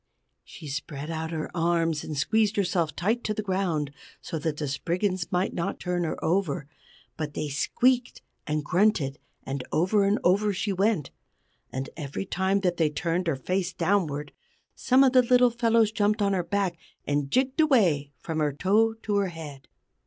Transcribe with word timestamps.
She 0.43 0.67
spread 0.67 1.11
out 1.11 1.29
her 1.29 1.51
arms 1.55 2.03
and 2.03 2.17
squeezed 2.17 2.55
herself 2.55 2.95
tight 2.95 3.23
to 3.25 3.35
the 3.35 3.43
ground, 3.43 3.91
so 4.19 4.39
that 4.39 4.57
the 4.57 4.67
Spriggans 4.67 5.31
might 5.31 5.53
not 5.53 5.79
turn 5.79 6.05
her 6.05 6.17
over; 6.25 6.65
but 7.17 7.35
they 7.35 7.49
squeaked 7.49 8.23
and 8.47 8.63
grunted, 8.63 9.19
and 9.43 9.63
over 9.71 10.03
and 10.05 10.17
over 10.23 10.53
she 10.53 10.73
went. 10.73 11.11
And 11.71 11.91
every 11.95 12.25
time 12.25 12.61
that 12.61 12.77
they 12.77 12.89
turned 12.89 13.27
her 13.27 13.35
face 13.35 13.73
downward, 13.73 14.31
some 14.73 15.03
of 15.03 15.13
the 15.13 15.21
little 15.21 15.51
fellows 15.51 15.91
jumped 15.91 16.23
on 16.23 16.33
her 16.33 16.43
back, 16.43 16.79
and 17.05 17.29
jigged 17.29 17.61
away 17.61 18.11
from 18.17 18.39
her 18.39 18.53
toe 18.53 18.95
to 19.03 19.17
her 19.17 19.27
head. 19.27 19.67